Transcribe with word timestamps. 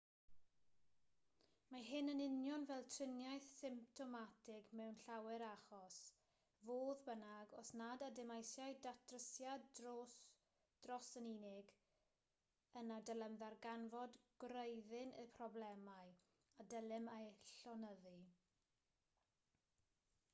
mae 1.73 1.83
hyn 1.87 2.11
yn 2.13 2.21
union 2.27 2.63
fel 2.69 2.85
triniaeth 2.93 3.49
symptomatig 3.57 4.71
mewn 4.79 4.95
llawer 5.01 5.43
achos 5.49 5.97
fodd 6.63 7.03
bynnag 7.11 7.53
os 7.63 7.69
nad 7.83 8.05
ydym 8.09 8.33
eisiau 8.37 8.79
datrysiad 8.87 9.67
dros 9.81 10.17
dro 10.87 10.97
yn 11.23 11.29
unig 11.35 11.71
yna 12.83 12.99
dylem 13.13 13.37
ddarganfod 13.43 14.19
gwreiddyn 14.45 15.13
y 15.27 15.31
problemau 15.39 16.11
a 16.65 16.67
dylem 16.75 17.09
eu 17.21 17.31
llonyddu 17.59 18.17